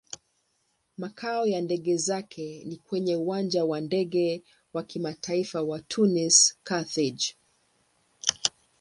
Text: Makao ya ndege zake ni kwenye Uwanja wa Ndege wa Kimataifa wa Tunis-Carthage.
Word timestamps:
Makao 0.97 1.47
ya 1.47 1.61
ndege 1.61 1.97
zake 1.97 2.63
ni 2.65 2.77
kwenye 2.77 3.15
Uwanja 3.15 3.65
wa 3.65 3.81
Ndege 3.81 4.43
wa 4.73 4.83
Kimataifa 4.83 5.61
wa 5.61 5.79
Tunis-Carthage. 5.81 7.35